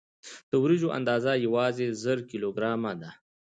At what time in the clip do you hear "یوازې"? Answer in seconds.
1.45-1.85